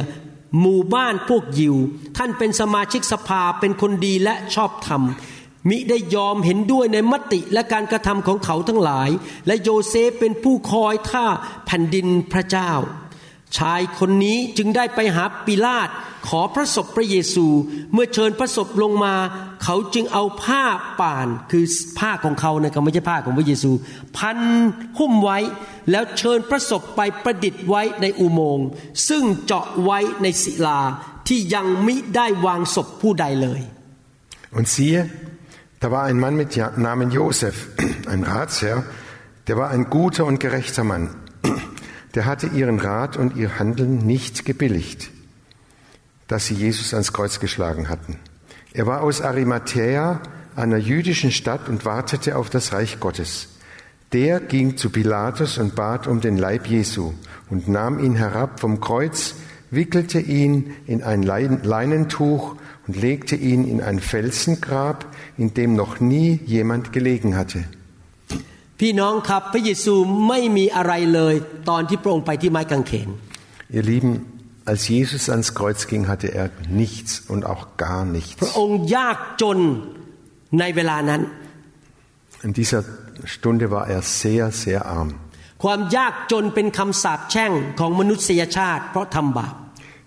[0.60, 1.76] หมู่บ้านพวกยิว
[2.18, 5.02] ท่านเป็นสมาชิกสภาเป็นคนดีและชอบธรรม
[5.70, 9.10] มิได้ยอมเห็นด้วยในมติและการกระทำของเขาทั้งหลาย
[9.48, 11.26] และโยเซฟเป็นผู้คอยท่า
[11.66, 12.72] แผ่นดินพระเจ้า
[13.58, 15.90] ชายคนนี้จึงได้ไปหาปิลาต
[16.28, 17.46] ขอพระศพพระเยซู
[17.94, 19.16] เมื่อเชิญพระศพลงมา
[19.64, 20.64] เขาจึงเอาผ้า
[21.02, 21.66] ป่านคือ
[22.00, 23.72] ผ้าของเขานะครับไม่ใช่ผ้าของพระเยซู
[24.18, 24.38] พัน
[25.00, 25.40] หุ้มไว้
[25.92, 28.68] แล้วเชิญพระศพไปประดิษฐ์ไว้ในอุโมงค์
[29.10, 30.80] ซึ่งเจาะไว้ในศิลา
[31.28, 33.62] ที่ยังมิได้วางศพผู้ใดเลย
[34.58, 35.10] Und siehe,
[35.82, 37.56] da war ein Mann mit Namen Josef,
[38.14, 38.84] ein Ratsherr,
[39.48, 41.04] der war ein guter und gerechter Mann.
[42.16, 45.10] Der hatte ihren Rat und ihr Handeln nicht gebilligt,
[46.28, 48.18] dass sie Jesus ans Kreuz geschlagen hatten.
[48.74, 50.22] Er war aus Arimathäa,
[50.56, 53.50] einer jüdischen Stadt, und wartete auf das Reich Gottes.
[54.14, 57.14] Der ging zu Pilatus und bat um den Leib Jesu
[57.50, 59.34] und nahm ihn herab vom Kreuz,
[59.72, 66.00] wickelte ihn in ein Lein- Leinentuch und legte ihn in ein Felsengrab, in dem noch
[66.00, 67.64] nie jemand gelegen hatte.
[68.81, 69.95] พี่น้องครับพระเยซู
[70.29, 71.35] ไม่มีอะไรเลย
[71.71, 73.09] ตอนที่พระองค์ไปที่ไม้กางเขน
[73.77, 74.13] Ihr Lieben,
[74.71, 76.47] als Jesus ans Kreuz ging, hatte er
[76.83, 78.01] nichts und auch gar
[78.41, 78.59] พระ nichts.
[78.61, 79.59] องค์ยากจน
[80.59, 81.21] ในเวลานั้น
[82.47, 82.81] In dieser
[83.35, 85.11] Stunde war er sehr, sehr arm.
[85.63, 89.55] ความยากจนเป็นคำสาปแช่งของมนุษยชาติ เพราะทำบาป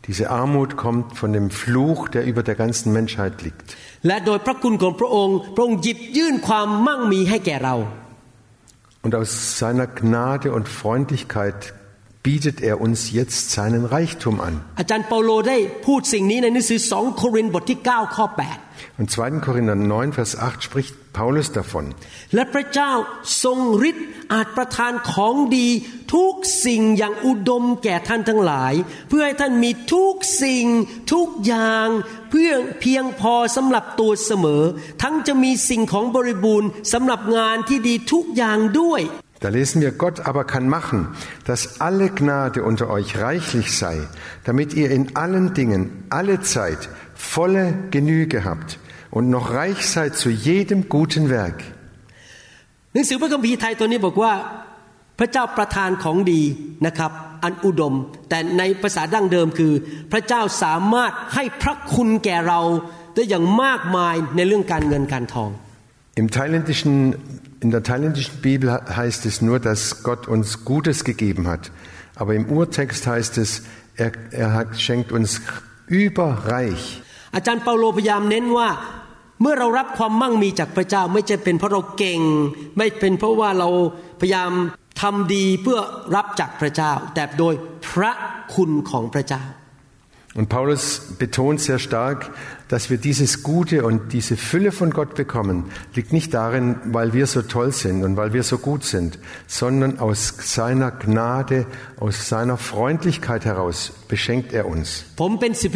[0.08, 3.68] Diese Armut kommt von dem Fluch, der über der ganzen Menschheit liegt.
[9.06, 11.74] Und aus seiner Gnade und Freundlichkeit
[12.24, 14.54] bietet er uns jetzt seinen Reichtum an.
[14.80, 18.26] อาจารย์เปาโลได้พูดสิ่งนี้ในหนังสือ2โครินธ์บทที่ 9 ข้อ
[19.00, 19.42] Und 2.
[19.42, 21.86] Korinther 9, Vers 8 spricht Paulus davon.
[22.12, 22.92] 8 และพระเจ้า
[23.44, 25.68] ทรงฤทธิ์อาจประทานของดี
[26.14, 26.34] ทุก
[26.66, 28.74] สิ่งอย่างอุดมแก่ท่านทั้งหลาย
[29.10, 30.66] เพื่อให้ท่านมีทุกสิ่ง
[31.14, 31.88] ทุกอย่าง
[32.30, 32.52] เพื่อ
[32.82, 34.64] เพียงพอสำหรับตัวเสมอ
[35.02, 39.04] ทั้งจะมีสิ่งของบริบูรณ์สำหรับงานที่ดีทุกอย่างด้วย
[39.46, 41.00] Da lesen wir, Gott aber kann machen,
[41.50, 43.96] dass alle Gnade unter euch reichlich sei,
[44.44, 46.82] damit ihr in allen Dingen, alle Zeit,
[47.16, 48.78] volle Genüge habt
[49.16, 51.60] und noch reich seid zu jedem guten Werk.
[52.94, 54.34] หนังสือพระคัมภีร์ไทยตัวนี้บอกว่า
[55.20, 56.42] พระเจ้าประทานของดี
[56.86, 57.12] นะครับ
[57.44, 57.94] อันอุดม
[58.30, 59.74] แต่ในภาษาดั้งเดิมคือ
[60.12, 62.62] พระเจ้าสามารถให้พระคุณแก่เรา
[63.16, 65.52] ได้อย่างมากมายในเรื่องการเงินการทอง
[66.22, 66.94] Im thailändischen,
[67.64, 68.68] in der thailändischen Bibel
[69.02, 71.72] heißt es nur, dass Gott uns Gutes gegeben hat.
[72.16, 73.64] Aber im Urtext heißt es,
[73.96, 75.42] er, er hat, schenkt uns
[75.88, 76.84] überreich.
[77.36, 78.70] อาจารย์เปาโลพยายามเน้นว่า
[79.42, 82.22] เมื่อเรารับความมั่งมีจากพระเจ้าไม่ใช่เป็นเพราะเราเก่ง
[82.78, 83.70] ไม่เป็นเพราะว่าเรา
[84.20, 84.52] พยายาม
[85.02, 85.80] ทำดีเพื่อ
[86.16, 87.56] รับจากพระเจ้า แต่โดย
[87.90, 88.12] พระ
[88.56, 89.44] คุณของพระเจ้า
[90.34, 92.32] Und Paulus betont sehr stark,
[92.70, 97.28] dass wir dieses Gute und diese Fülle von Gott bekommen, liegt nicht darin, weil wir
[97.28, 101.66] so toll sind und weil wir so gut sind, sondern aus seiner Gnade,
[102.00, 105.04] aus seiner Freundlichkeit heraus beschenkt er uns.
[105.22, 105.70] ผมเป็นศิ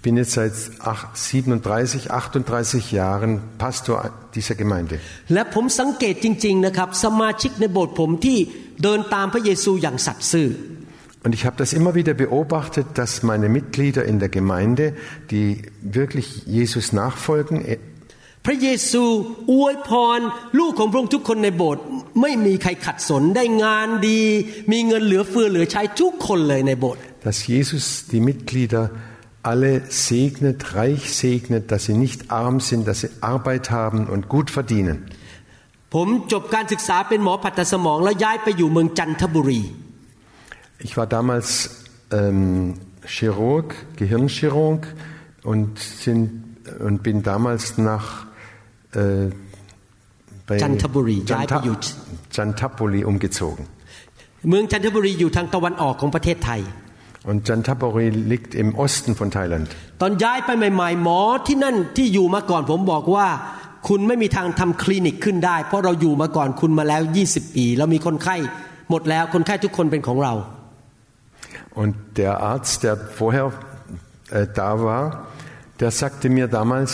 [0.00, 0.52] Ich bin jetzt seit
[0.92, 4.94] ach- 37, 38 Jahren Pastor dieser Gemeinde.
[5.34, 8.38] และผมสังเกตจริงๆนะครับ สมาชิกในโบสถ์ผมที่
[8.82, 10.48] เดินตามพระเยซูอย่างสัตย์ซื่อ
[11.24, 14.84] Und ich habe das immer wieder beobachtet, dass meine Mitglieder in der Gemeinde,
[15.32, 15.48] die
[16.00, 16.26] wirklich
[16.58, 17.78] Jesus nachfolgen, eh,
[18.46, 19.04] พระเยซู
[19.52, 20.20] อวยพร
[20.58, 21.84] ลูกของพระองค์ทุกคนในโบสถ์
[22.22, 24.20] ไม่มีใครขัดสนได้งานดี
[24.72, 28.84] มีเงินเหลือเฟือเหลือใช้ทุกคนเลยในโบสถ์ dass Jesus die Mitglieder
[29.50, 34.48] alle segnet, reich segnet, dass sie nicht arm sind, dass sie Arbeit haben und gut
[34.58, 34.98] verdienen.
[35.94, 39.62] ผมจบการศึกษาเป็นหมอผ่าตัดสมองแล้วย้ายไปอยู่เมืองจันทบุรี
[40.86, 41.48] Ich war damals
[42.18, 42.74] ähm,
[43.14, 43.68] Chirurg,
[44.00, 44.82] Gehirnchirurg
[45.50, 46.24] und, sind,
[46.86, 48.26] und bin damals nach
[48.92, 49.30] äh,
[50.48, 51.84] bei Chanthaburi, Chanta- Jaiprayut.
[52.36, 53.64] Chanthaburi umgezogen.
[54.48, 56.60] เมืองจันทบุรีอยู่ทางตะวันออกของประเทศไทย
[57.28, 59.66] Und Chanthaburi liegt im Osten von Thailand.
[60.02, 63.26] ตอนย้ายไปใหม่ๆหมอที่นั่นที่อยู่มาก่อนผมบอกว่า
[63.88, 68.36] คุณไม่มีทางทำคลินิกขึ้นได้ เพราะเราอยู่มาก่อนคุณมาแล้ว 20 ปีแล้วมีคนไข้
[68.90, 70.34] หมดแล้วคนไข้ทุกคนเป็นของเรา
[71.82, 73.52] Und der Arzt, der vorher
[74.30, 75.26] äh, da war,
[75.80, 76.92] der sagte mir damals,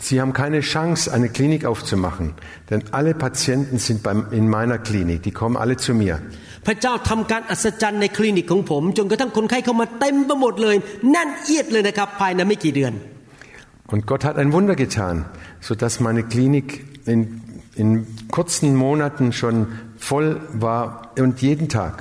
[0.00, 2.32] Sie haben keine Chance, eine Klinik aufzumachen,
[2.70, 6.20] denn alle Patienten sind beim, in meiner Klinik, die kommen alle zu mir.
[6.66, 10.76] พระเจ้าทำการอัศจรรย์ในคลินิกของผม จนกระทั่งคนไข้เข้ามาเต็มไปหมดเลย
[11.10, 12.94] แน่นเอียดเลยนะครับ ภายในไม่กี่เดือน
[13.92, 15.24] Und Gott hat ein Wunder getan,
[15.60, 16.68] sodass meine Klinik
[17.06, 17.20] in,
[17.74, 19.66] in kurzen Monaten schon
[19.96, 21.94] voll war und jeden Tag.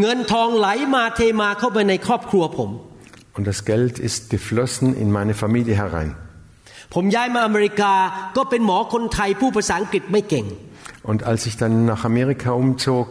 [0.00, 2.70] เงินทองไหลมาเทมาเข้าไปในครอบครัวผม
[3.36, 6.10] Und das Geld ist geflossen in meine Familie herein.
[6.94, 7.92] ผมย้ายมาอเมริกา
[8.36, 10.46] ก็เป็นหมอคนไทยผู้ภาษาอังกฤษไม่เก่ง
[11.10, 13.08] Und als ich dann nach Amerika umzog,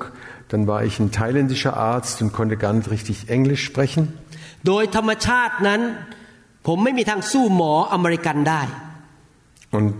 [0.51, 4.03] dann war ich ein thailändischer Arzt und konnte gar nicht richtig Englisch sprechen.
[4.67, 5.81] โดยธรรมชาตินั้น
[6.67, 8.61] ผมไม่มีทางสู้หมออเมริกันได้
[9.77, 9.95] Und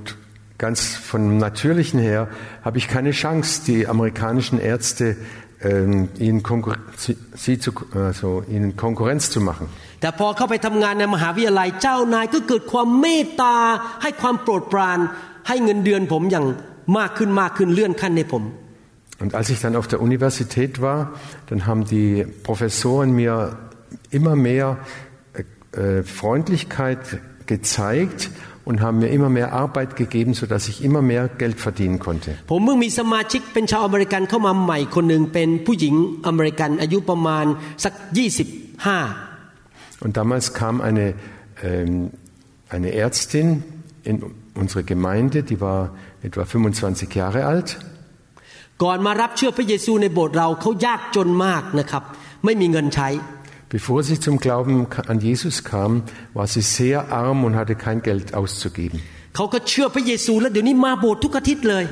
[0.63, 0.79] ganz
[1.11, 2.21] von natürlichen her
[2.65, 5.05] habe ich keine Chance, die amerikanischen Ärzte
[5.63, 7.71] ähm, ihnen, Konkur sie, sie zu,
[8.09, 9.65] also ihnen Konkurrenz zu machen.
[10.01, 13.55] แต่พอเข้าไปทำงานในมหาวิทยาลัยเจ้านายก็เกิดความเมตตา
[14.01, 14.99] ให้ความโปรดปราน
[15.47, 16.45] ให้เงินเดือนผมอย่าง
[16.97, 18.43] มากขึ้นมากขึ้นเลื่อนขั้นให้ผม
[19.19, 21.11] Und als ich dann auf der Universität war,
[21.47, 23.57] dann haben die Professoren mir
[24.09, 24.77] immer mehr
[25.73, 28.31] äh, äh, Freundlichkeit gezeigt
[28.65, 32.31] und haben mir immer mehr Arbeit gegeben, sodass ich immer mehr Geld verdienen konnte.
[32.51, 35.95] ผมเพิ่งมีสมาชิกเป็นชาวอเมริกันเข้ามาใหม่คนหนึ่งเป็นผู้หญิง
[36.27, 37.45] อเมริกันอายุประมาณ
[37.83, 39.33] สัก 25
[40.03, 41.13] Und damals kam eine,
[41.63, 42.11] ähm,
[42.67, 43.63] eine Ärztin
[44.03, 44.21] in
[44.53, 45.91] unsere Gemeinde, die war
[46.21, 47.79] etwa 25 Jahre alt.
[48.83, 52.03] ก่อนมารับเชื่อพระเยซูในโบสถ์เราเขายากจนมากนะครับ
[52.45, 53.09] ไม่มีเงินใช้
[53.77, 54.75] Bevor sie zum Glauben
[55.11, 56.03] an Jesus kam,
[56.35, 58.97] war sie sehr arm und hatte kein Geld auszugeben.
[59.35, 61.85] เขาก็เชื่อพระเยซูแล้วเดี๋ยวนี้มาโบสถ์ทุกอาทิตย์เลย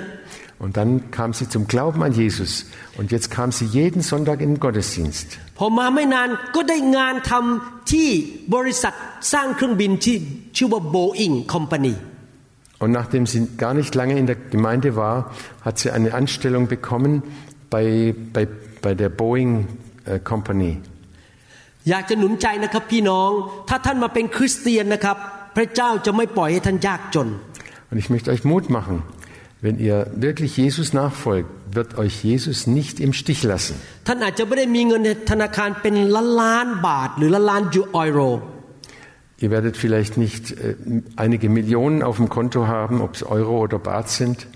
[0.63, 2.67] Und dann kam sie zum Glauben an Jesus.
[2.95, 5.39] Und jetzt kam sie jeden Sonntag in den Gottesdienst.
[12.79, 15.31] Und nachdem sie gar nicht lange in der Gemeinde war,
[15.63, 17.21] hat sie eine Anstellung bekommen
[17.69, 18.47] bei, bei,
[18.81, 19.67] bei der Boeing
[20.05, 20.73] äh, Company.
[21.89, 23.29] อยากจะหนุนใจนะครับพี่น้อง
[23.69, 25.17] ถ้าท่านมาเป็นคริสเตียนนะครับ
[25.55, 27.27] พระเจ้าจะไม่ปล่อยให้ท่านยากจน
[27.89, 28.95] Und ich möchte euch Mut machen.
[29.65, 33.73] Wenn ihr wirklich Jesus nachfolgt, wird euch Jesus nicht im Stich lassen.
[34.07, 38.19] ท่านอาจจะไม่ได้มีเงินในธนาคารเป็นล้านล้านบาท หรือล้านล้านยูอโร
[39.38, 40.76] Ihr werdet vielleicht nicht äh,
[41.16, 44.46] einige Millionen auf dem Konto haben, ob es Euro oder Bart sind.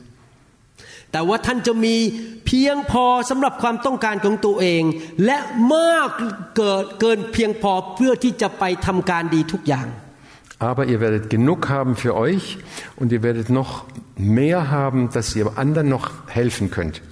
[10.58, 12.58] Aber ihr werdet genug haben für euch
[12.96, 17.02] und ihr werdet noch mehr haben, dass ihr anderen noch helfen könnt.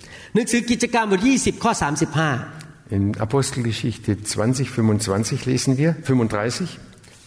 [2.90, 6.78] In Apostelgeschichte 20, 25 lesen wir, 35.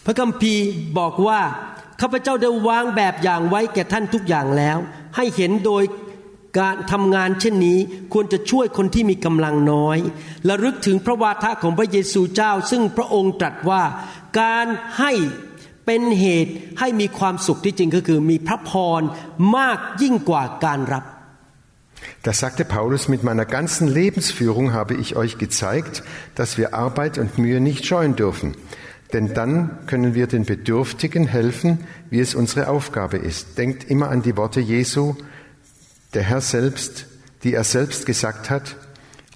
[0.04, 0.66] พระคัมภีร์
[0.98, 1.40] บอกว่า
[2.00, 4.78] ข้าพเจ้าได้วางแบบอย่างไว้แก่ท่านทุกอย่างแล้ว
[5.16, 5.84] ให้เห็นโดย
[6.58, 7.78] การทำงานเช่นนี้
[8.12, 9.98] ควรจะช่วยคนที่มีกำลังน้อย
[10.44, 13.82] และลึกถึงพระวาทะของพระเยซูเจ้า ซึ่งพระองค์ตรัสว่า
[14.40, 14.66] การ
[14.98, 15.12] ให้
[15.86, 19.02] เป็นเหตุให้มีความสุขที่จริงก็คือมีพระพร
[19.56, 21.04] มากยิ่งกว่าการรับ
[22.26, 26.02] Da sagte Paulus, mit meiner ganzen Lebensführung habe ich euch gezeigt,
[26.34, 28.48] dass wir Arbeit und Mühe nicht scheuen dürfen.
[29.13, 33.57] Denn dann können wir den Bedürftigen helfen, wie es unsere Aufgabe ist.
[33.57, 35.15] Denkt immer an die Worte Jesu,
[36.13, 37.05] der Herr selbst,
[37.43, 38.75] die er selbst gesagt hat,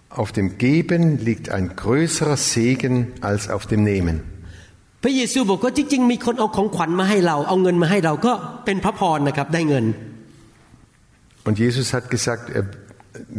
[0.10, 4.18] auf dem Geben liegt ein größerer Segen als auf dem Nehmen.
[5.04, 8.34] พระเยซูบอกว่าจริงๆมีคนเอาของขวัญมาให้เรา เอาเงินมาให้เราก็
[8.66, 9.86] เป็นพระพรนะครับได้เงิน
[11.48, 12.70] Und Jesus hat gesagt, er-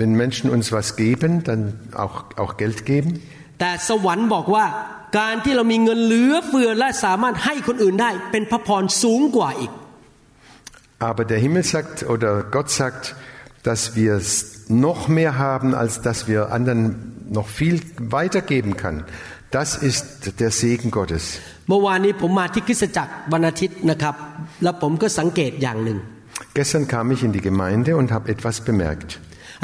[0.01, 1.61] wenn Menschen uns was geben, dann
[1.95, 3.21] auch, auch Geld geben.
[3.59, 4.67] แต่สวรรค์บอกว่า
[5.19, 9.73] การที่เรามีเงินเหลือเฟือและสามารถให้คนอื่นได้ เป็นพระพรสูงกว่าอีก
[11.11, 13.17] Aber der Himmel sagt oder Gott sagt,
[13.69, 14.31] dass wir es
[14.69, 16.81] noch mehr haben, als dass wir anderen
[17.39, 18.97] noch viel weitergeben kann.
[19.51, 20.05] Das ist
[20.41, 21.25] der Segen Gottes.
[21.69, 24.15] เมื่อวานนี้ผมมาที่คริสตจักรวันอาทิตย์นะครับ
[24.63, 25.99] แล้วผมก็สังเกตอย่างหนึ่ง
[26.59, 29.11] Gestern kam ich in die Gemeinde und habe etwas bemerkt.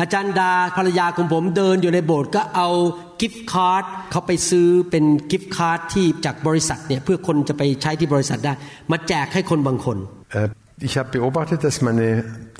[0.01, 2.68] อาจารย์ดาภรรยาของผมเดินอยู่ในโบสถ์ก็เอา
[3.24, 8.54] กิฟต์การ์ดเขาไปซื้อเป็นกิฟต์การ์ดที่จากบริษัทเนี่ยเพื่อคนจะไปใช้ที่บริษัทได้
[8.92, 9.98] มาแจกให้คนบางคน
[10.40, 10.50] Äh,
[10.90, 12.08] Ich habe beobachtet, dass meine,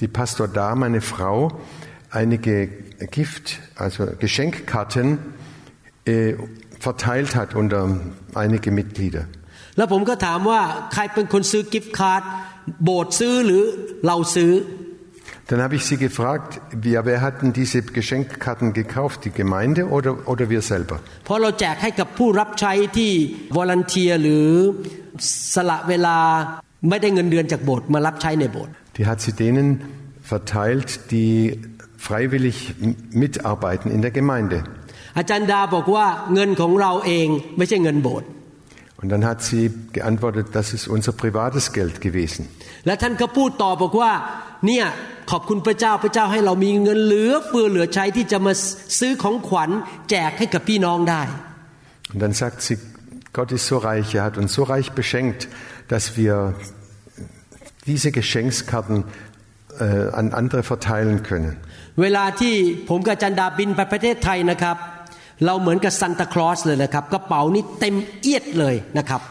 [0.02, 1.36] die Pastor da, meine Frau,
[2.20, 2.56] einige
[3.18, 3.46] Gift,
[3.84, 5.08] also Geschenkkarten
[6.06, 6.34] äh,
[6.80, 7.82] verteilt hat unter
[8.42, 9.24] einige Mitglieder.
[9.78, 10.62] แล้วผมก็ถามว่า
[10.94, 12.24] ใครเป็นคนซื้อกิฟต์การ์ด
[12.84, 13.64] โบสถ์ซื้อหรือ
[14.08, 14.52] เราซื้อ
[15.49, 16.51] Dann habe ich sie gefragt,
[16.95, 20.97] ja, wer hat denn diese Geschenkkarten gekauft, die Gemeinde oder, oder wir selber?
[21.25, 23.13] เพราะเราแจกให้กับผู้รับใช้ที่
[23.57, 24.49] วอลันเทียหรือ
[25.55, 26.17] สละเวลา
[26.89, 29.67] ไม่ได้เงินเดือนจากโบสถ์มารับใช้ในโบสถ์ Die hat sie denen
[30.33, 31.35] verteilt, die
[32.07, 32.57] freiwillig
[32.87, 34.59] m- mitarbeiten in der Gemeinde.
[35.19, 37.27] อาจารย์ดาบอกว่าเงินของเราเอง
[37.59, 38.29] ไม่ใช่เงินโบสถ์
[39.03, 42.43] Und dann hat sie geantwortet, das ist unser privates Geld gewesen.
[42.87, 44.13] และท่านก็พูดต่อบอกว่า
[44.67, 44.85] เนี่ย
[45.31, 48.53] ขอบคุณพระเจ้าพระเจ้าให้เรามีเงินเหลือเฟือเหลือใช้ที่จะมา
[48.99, 49.71] ซื้อของขวัญ
[50.11, 51.23] แจกให้กับพี่น้องได้
[52.13, 52.77] Und dann sagt sie,
[53.37, 55.41] Gott ist so reich, er hat uns so reich beschenkt,
[55.93, 56.55] dass wir
[57.87, 59.05] diese Geschenkskarten
[59.79, 59.85] äh,
[60.21, 61.53] an andere verteilen können.
[62.03, 62.55] เวลาที่
[62.89, 64.77] ผมกับจันดาบินไปประเทศไทยนะครับ
[65.45, 69.23] เราเหมือนกับซันตาคลอสเลยนะครับกระเป๋านี่เต็มเอียดเลยนะครับ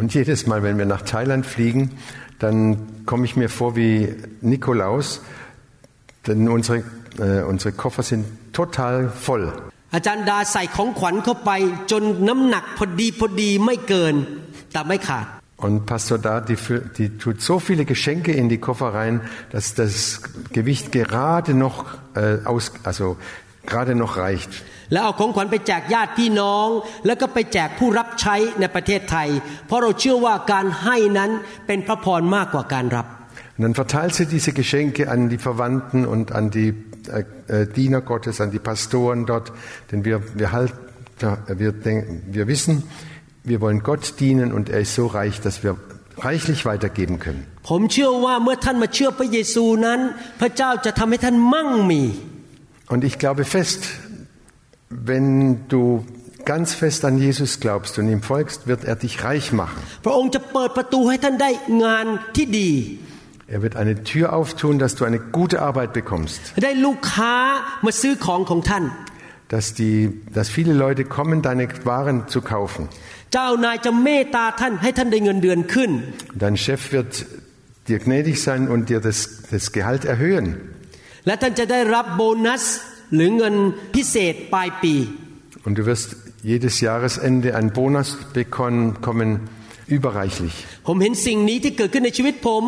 [0.00, 1.82] Und jedes Mal, wenn wir nach Thailand fliegen,
[2.42, 2.56] dann
[3.10, 3.94] komme ich mir vor wie
[4.40, 5.06] Nikolaus,
[6.26, 6.78] denn unsere,
[7.18, 8.94] äh, unsere Koffer sind total
[9.26, 9.44] voll.
[9.94, 11.50] อาจารย์ดาใส่ของขวัญเข้าไป
[11.90, 14.14] จนน้ำหนักพอดีพอดีไม่เกิน
[14.72, 15.26] แต่ไม่ขาด
[15.66, 19.14] Und Pastor Da, die, fü- die tut so viele Geschenke in die Koffer rein,
[19.54, 20.22] dass das
[20.58, 21.76] Gewicht gerade noch,
[22.14, 23.06] äh, aus, also
[23.66, 24.50] gerade noch reicht.
[24.92, 26.66] แล้วเอาของขวัญไปแจกญาติพี่น้อง
[27.06, 29.28] แล้วก็ไปแจกผู้รับใช้ในประเทศไทย
[29.66, 31.30] เพราะเราเชื่อว่าการให้นั้น
[31.66, 33.06] เป็นพระพรมากกว่าการรับ
[33.56, 36.70] Und dann verteilt sie diese Geschenke an die Verwandten und an die
[37.12, 39.52] äh, äh, Diener Gottes, an die Pastoren dort,
[39.92, 40.72] denn wir, wir, halt,
[41.46, 42.84] wir, denken, wir wissen,
[43.44, 45.76] wir wollen Gott dienen und er ist so reich, dass wir
[46.16, 47.46] reichlich weitergeben können.
[47.68, 50.00] ผมเชื่อว่าเมื่อท่านมาเชื่อพระเยซูนั้น
[50.40, 52.02] พระเจ้าจะทำให้ท่านมั่งมี
[52.92, 53.80] Und ich glaube fest,
[54.90, 56.04] wenn du
[56.44, 59.80] ganz fest an Jesus glaubst und ihm folgst, wird er dich reich machen.
[60.04, 61.50] พระองค์จะเปิดประตูให้ท่านได้
[61.84, 62.72] งานที่ดี
[63.56, 67.34] Er wird eine Tür auftun, dass du eine gute Arbeit bekommst, ได้ลูกค้า
[67.84, 68.84] มาซื้อของของท่าน
[69.54, 69.96] dass, die,
[70.36, 72.82] dass viele Leute kommen, deine Waren zu kaufen.
[73.32, 75.90] เจ้านายจะเมตตาท่านให้ท่านได้เงินเดือนขึ้น
[76.44, 77.12] Dein Chef wird
[77.88, 79.18] dir gnädig sein und dir das,
[79.52, 80.46] das Gehalt erhöhen.
[81.26, 82.64] และท่านจะได้รับโบนัส
[83.14, 83.54] หรือเงิน
[83.94, 84.94] พิเศษปลายปี
[85.66, 86.08] Und du wirst
[86.52, 88.08] jedes Jahresende einen Bonus
[88.38, 89.30] bekommen,
[89.96, 90.54] überreichlich.
[90.88, 92.64] ผมเห็นสิ่งนี้ที่เกิดขึ้นในชีวิตผม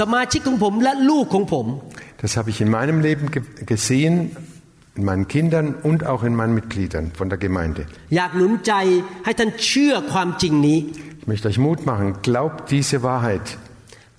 [0.00, 1.66] สมาชิกของผมและลูกของผม
[2.22, 3.40] Das habe ich in meinem Leben ge
[3.72, 4.14] gesehen,
[4.98, 7.82] in meinen Kindern und auch in meinen Mitgliedern von der Gemeinde.
[8.16, 8.72] อยากหนุนใจ
[9.24, 10.78] ให้ท่านเชื่อความจริงนี้
[11.22, 13.46] Ich möchte euch Mut machen, glaubt diese Wahrheit.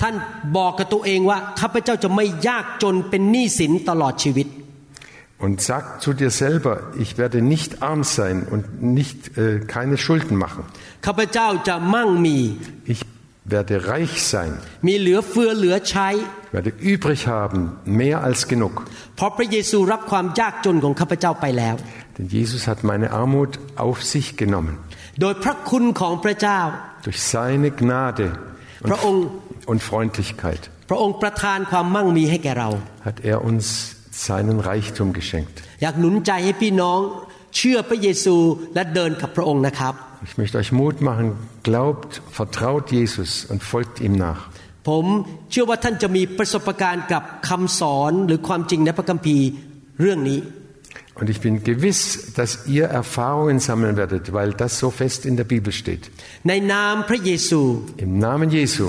[0.02, 0.16] ท่าน
[0.58, 4.48] บอกกับตัวเองว่าข้าพเจ้าจะไม่ยากจนเป็นหนี้สินตลอดชีวิต
[5.41, 10.37] und sag zu dir selber, ich werde nicht arm sein und nicht äh, keine Schulden
[10.37, 10.65] machen.
[12.85, 13.01] Ich
[13.45, 14.59] werde reich sein.
[16.47, 18.85] Ich werde übrig haben, mehr als genug.
[22.19, 24.79] Denn Jesus hat meine Armut auf sich genommen.
[27.03, 28.39] Durch seine Gnade
[28.83, 29.31] und,
[29.67, 30.71] und Freundlichkeit
[33.05, 35.56] hat er uns seinen Reichtum geschenkt.
[35.82, 37.00] อยากหนุนใจให้พี่น้อง
[37.58, 38.36] เชื่อพระเยซู
[38.76, 39.94] และเดินกับพระองค์นะครับ
[40.28, 41.28] Ich möchte euch Mut machen,
[41.70, 44.42] glaubt, vertraut Jesus und folgt ihm nach.
[44.90, 45.06] ผม
[45.52, 49.46] เชื่อว่าท่านจะมีประสบการณ์กับคำสอนหรือความจริงในพระคัมภีร์
[50.02, 50.42] เรื่องนี้
[51.20, 55.48] Und ich bin gewiss, dass ihr Erfahrungen sammeln werdet, weil das so fest in der
[55.54, 56.04] Bibel steht.
[56.48, 57.62] ในนามพระเยซู
[58.06, 58.86] Im Namen Jesu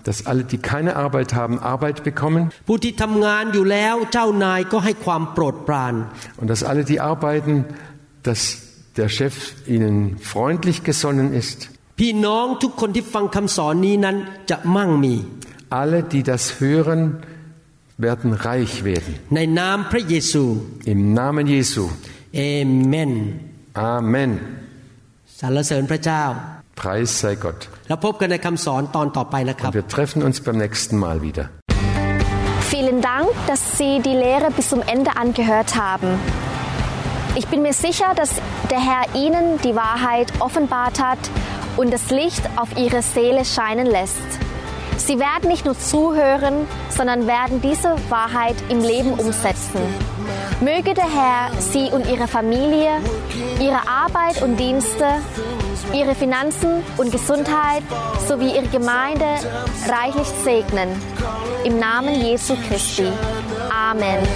[0.08, 5.94] dass alle, die keine Arbeit haben, Arbeit bekommen ำผู้ที่ทำงานอยู่แล้วเจ้านายก็ให้ความโปรดปราน
[6.40, 7.54] und dass alle, die arbeiten,
[8.28, 8.42] dass
[9.00, 9.36] der Chef
[9.76, 9.96] ihnen
[10.34, 11.60] freundlich gesonnen ist.
[12.00, 14.16] พี่น้องทุกคนที่ฟังคำสอนนี้นั้น
[14.50, 15.16] จะมั่งมี
[15.71, 17.19] alle, die das hören,
[17.99, 19.19] werden reich werden.
[20.85, 21.89] Im Namen Jesu.
[22.35, 23.41] Amen.
[23.75, 24.41] Amen.
[26.75, 27.69] Preis sei Gott.
[29.69, 31.49] Und wir treffen uns beim nächsten Mal wieder.
[32.69, 36.19] Vielen Dank, dass Sie die Lehre bis zum Ende angehört haben.
[37.35, 38.31] Ich bin mir sicher, dass
[38.71, 41.19] der Herr Ihnen die Wahrheit offenbart hat
[41.77, 44.21] und das Licht auf Ihre Seele scheinen lässt.
[45.07, 49.81] Sie werden nicht nur zuhören, sondern werden diese Wahrheit im Leben umsetzen.
[50.61, 52.91] Möge der Herr Sie und Ihre Familie,
[53.61, 55.07] Ihre Arbeit und Dienste,
[55.93, 57.85] Ihre Finanzen und Gesundheit
[58.27, 59.27] sowie Ihre Gemeinde
[59.89, 60.89] reichlich segnen.
[61.63, 63.07] Im Namen Jesu Christi.
[63.71, 64.27] Amen.